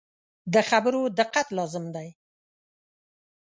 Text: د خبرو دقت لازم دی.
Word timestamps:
د 0.53 0.55
خبرو 0.69 1.01
دقت 1.19 1.47
لازم 1.57 1.85
دی. 1.95 2.07